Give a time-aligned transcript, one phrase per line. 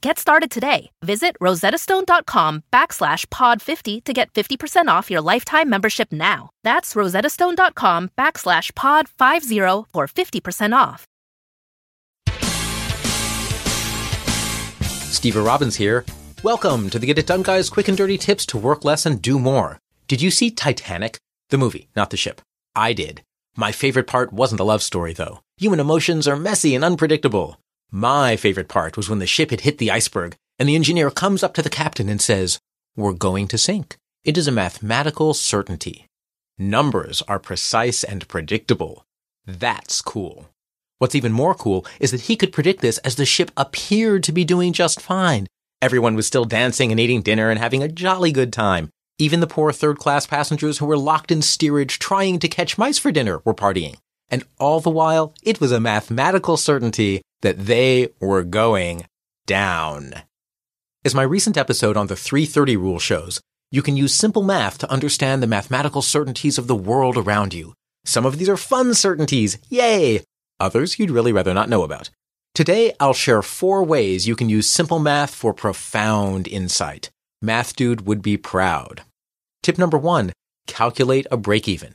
[0.00, 0.90] Get started today.
[1.02, 6.50] Visit rosettastone.com backslash pod50 to get 50% off your lifetime membership now.
[6.62, 11.04] That's rosettastone.com backslash pod50 for 50% off.
[15.18, 16.04] Stever Robbins here.
[16.44, 19.20] Welcome to the Get It Done Guys quick and dirty tips to work less and
[19.20, 19.80] do more.
[20.06, 21.18] Did you see Titanic?
[21.50, 22.40] The movie, not the ship.
[22.76, 23.22] I did.
[23.56, 25.40] My favorite part wasn't the love story, though.
[25.56, 27.58] Human emotions are messy and unpredictable.
[27.90, 31.42] My favorite part was when the ship had hit the iceberg and the engineer comes
[31.42, 32.58] up to the captain and says,
[32.96, 33.96] We're going to sink.
[34.24, 36.06] It is a mathematical certainty.
[36.58, 39.04] Numbers are precise and predictable.
[39.46, 40.50] That's cool.
[40.98, 44.32] What's even more cool is that he could predict this as the ship appeared to
[44.32, 45.46] be doing just fine.
[45.80, 48.90] Everyone was still dancing and eating dinner and having a jolly good time.
[49.18, 52.98] Even the poor third class passengers who were locked in steerage trying to catch mice
[52.98, 53.96] for dinner were partying.
[54.28, 59.06] And all the while, it was a mathematical certainty that they were going
[59.46, 60.12] down.
[61.04, 64.90] As my recent episode on the 330 rule shows, you can use simple math to
[64.90, 67.74] understand the mathematical certainties of the world around you.
[68.04, 70.22] Some of these are fun certainties, yay!
[70.60, 72.10] Others you'd really rather not know about.
[72.54, 77.10] Today, I'll share four ways you can use simple math for profound insight.
[77.40, 79.02] Math Dude would be proud.
[79.62, 80.32] Tip number one,
[80.66, 81.94] calculate a break even.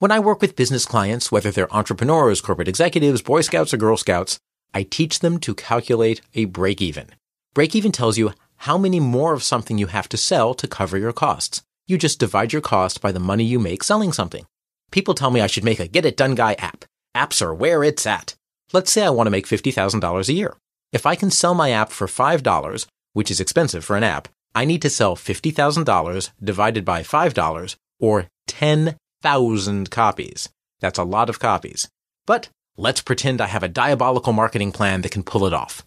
[0.00, 3.96] When I work with business clients, whether they're entrepreneurs, corporate executives, Boy Scouts, or Girl
[3.96, 4.38] Scouts,
[4.72, 7.08] I teach them to calculate a break even.
[7.54, 10.98] Break even tells you how many more of something you have to sell to cover
[10.98, 11.62] your costs.
[11.86, 14.46] You just divide your cost by the money you make selling something.
[14.90, 16.84] People tell me I should make a Get It Done Guy app.
[17.16, 18.34] Apps are where it's at.
[18.72, 20.56] Let's say I want to make $50,000 a year.
[20.92, 24.64] If I can sell my app for $5, which is expensive for an app, I
[24.64, 30.48] need to sell $50,000 divided by $5 or 10,000 copies.
[30.80, 31.88] That's a lot of copies.
[32.26, 32.48] But
[32.80, 35.84] Let's pretend I have a diabolical marketing plan that can pull it off.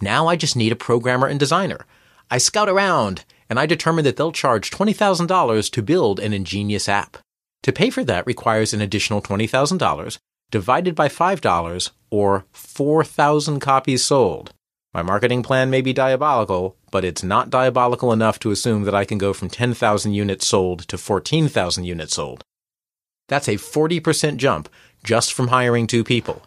[0.00, 1.84] Now I just need a programmer and designer.
[2.30, 7.18] I scout around and I determine that they'll charge $20,000 to build an ingenious app.
[7.64, 10.16] To pay for that requires an additional $20,000
[10.50, 14.54] divided by $5 or 4,000 copies sold.
[14.94, 19.04] My marketing plan may be diabolical, but it's not diabolical enough to assume that I
[19.04, 22.42] can go from 10,000 units sold to 14,000 units sold.
[23.28, 24.68] That's a 40% jump
[25.04, 26.42] just from hiring two people.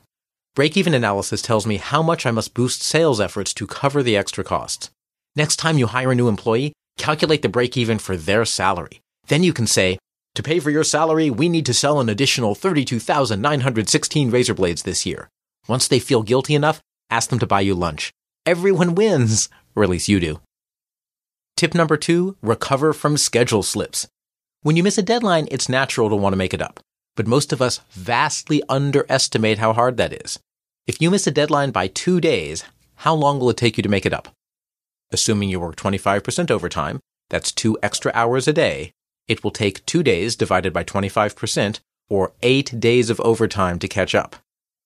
[0.55, 4.15] Break even analysis tells me how much I must boost sales efforts to cover the
[4.15, 4.89] extra costs.
[5.35, 9.01] Next time you hire a new employee, calculate the break even for their salary.
[9.27, 9.97] Then you can say,
[10.35, 15.05] to pay for your salary, we need to sell an additional 32,916 razor blades this
[15.05, 15.29] year.
[15.67, 18.11] Once they feel guilty enough, ask them to buy you lunch.
[18.45, 20.39] Everyone wins, or at least you do.
[21.57, 24.07] Tip number two, recover from schedule slips.
[24.61, 26.79] When you miss a deadline, it's natural to want to make it up
[27.15, 30.39] but most of us vastly underestimate how hard that is.
[30.87, 32.63] If you miss a deadline by two days,
[32.95, 34.29] how long will it take you to make it up?
[35.11, 36.99] Assuming you work 25% overtime,
[37.29, 38.91] that's two extra hours a day,
[39.27, 44.13] it will take two days divided by 25%, or eight days of overtime to catch
[44.13, 44.35] up.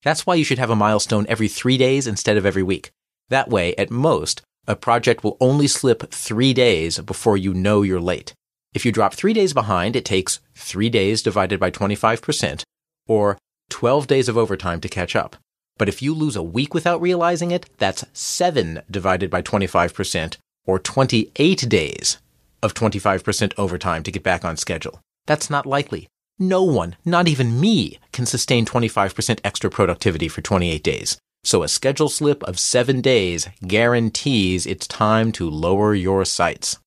[0.03, 2.91] That's why you should have a milestone every three days instead of every week.
[3.27, 7.99] That way, at most, a project will only slip three days before you know you're
[7.99, 8.33] late.
[8.73, 12.63] If you drop three days behind, it takes three days divided by 25%,
[13.07, 13.37] or
[13.69, 15.35] 12 days of overtime to catch up.
[15.77, 20.77] But if you lose a week without realizing it, that's seven divided by 25%, or
[20.77, 22.19] 28 days
[22.61, 25.01] of 25% overtime to get back on schedule.
[25.25, 26.07] That's not likely.
[26.37, 31.17] No one, not even me, can sustain 25% extra productivity for 28 days.
[31.43, 36.77] So a schedule slip of seven days guarantees it's time to lower your sights.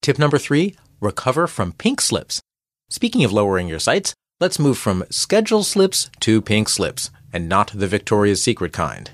[0.00, 2.40] Tip number three, recover from pink slips.
[2.88, 7.72] Speaking of lowering your sights, let's move from schedule slips to pink slips, and not
[7.74, 9.10] the Victoria's Secret kind.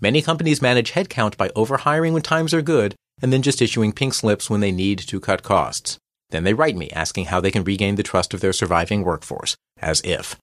[0.00, 4.14] Many companies manage headcount by overhiring when times are good and then just issuing pink
[4.14, 5.98] slips when they need to cut costs.
[6.30, 9.54] Then they write me asking how they can regain the trust of their surviving workforce,
[9.80, 10.36] as if.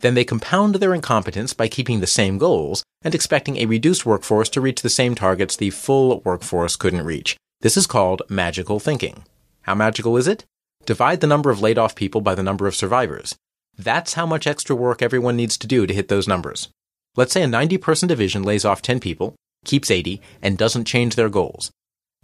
[0.00, 4.48] Then they compound their incompetence by keeping the same goals and expecting a reduced workforce
[4.50, 7.36] to reach the same targets the full workforce couldn't reach.
[7.60, 9.24] This is called magical thinking.
[9.62, 10.44] How magical is it?
[10.84, 13.36] Divide the number of laid off people by the number of survivors.
[13.78, 16.68] That's how much extra work everyone needs to do to hit those numbers.
[17.16, 21.14] Let's say a 90 person division lays off 10 people, keeps 80, and doesn't change
[21.14, 21.70] their goals.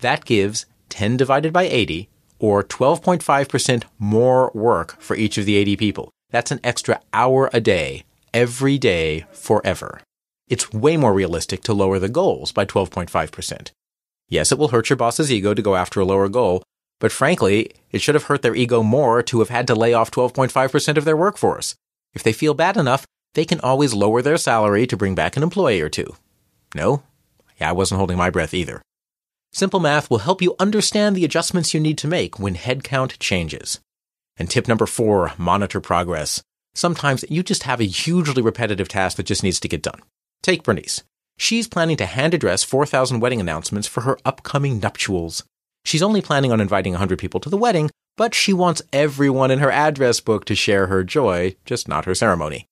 [0.01, 2.09] That gives 10 divided by 80,
[2.39, 6.11] or 12.5% more work for each of the 80 people.
[6.31, 8.05] That's an extra hour a day,
[8.35, 10.01] every day, forever.
[10.49, 13.71] It's way more realistic to lower the goals by 12.5%.
[14.29, 16.63] Yes, it will hurt your boss's ego to go after a lower goal,
[17.01, 20.11] but frankly, it should have hurt their ego more to have had to lay off
[20.11, 21.75] 12.5% of their workforce.
[22.15, 25.43] If they feel bad enough, they can always lower their salary to bring back an
[25.43, 26.17] employee or two.
[26.75, 27.03] No?
[27.61, 28.83] Yeah, I wasn't holding my breath either.
[29.53, 33.81] Simple math will help you understand the adjustments you need to make when headcount changes.
[34.37, 36.43] And tip number four, monitor progress.
[36.75, 40.01] Sometimes you just have a hugely repetitive task that just needs to get done.
[40.43, 41.03] Take Bernice.
[41.37, 45.45] She's planning to hand address 4,000 wedding announcements for her upcoming nuptials.
[45.85, 49.61] She's only planning on inviting 100 people to the wedding, but she wants everyone in
[49.61, 52.67] her address book to share her joy, just not her ceremony.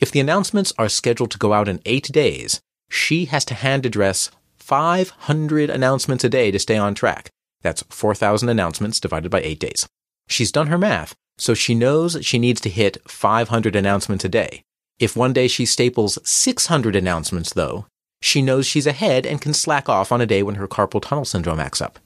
[0.00, 2.60] If the announcements are scheduled to go out in eight days,
[2.90, 7.30] she has to hand address 500 announcements a day to stay on track.
[7.62, 9.88] That's 4,000 announcements divided by eight days.
[10.28, 14.62] She's done her math, so she knows she needs to hit 500 announcements a day.
[14.98, 17.86] If one day she staples 600 announcements, though,
[18.20, 21.24] she knows she's ahead and can slack off on a day when her carpal tunnel
[21.24, 21.98] syndrome acts up.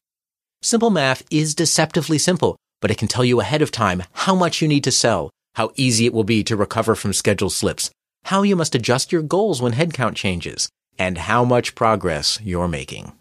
[0.66, 4.60] Simple math is deceptively simple, but it can tell you ahead of time how much
[4.60, 7.88] you need to sell, how easy it will be to recover from schedule slips,
[8.24, 10.68] how you must adjust your goals when headcount changes,
[10.98, 13.12] and how much progress you're making.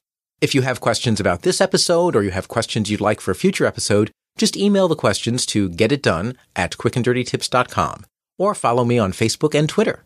[0.41, 3.35] If you have questions about this episode or you have questions you'd like for a
[3.35, 4.09] future episode,
[4.39, 8.07] just email the questions to getitdone at quickanddirtytips.com
[8.39, 10.03] or follow me on Facebook and Twitter.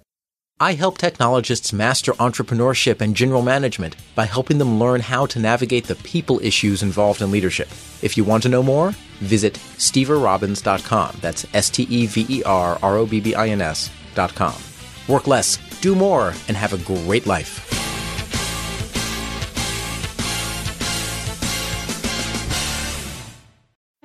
[0.62, 5.86] I help technologists master entrepreneurship and general management by helping them learn how to navigate
[5.86, 7.70] the people issues involved in leadership.
[8.02, 8.92] If you want to know more,
[9.22, 11.20] visit steverrobbins.com.
[11.22, 14.56] That's S T E V E R R O B B I N S.com.
[15.08, 17.79] Work less, do more, and have a great life.